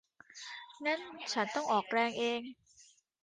[0.85, 0.99] งั้น
[1.33, 2.41] ฉันต้องออกแรงเอง